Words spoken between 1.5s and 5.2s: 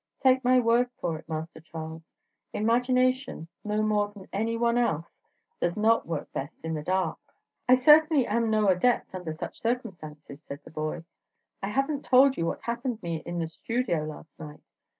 Charles, imagination, no more than any one else,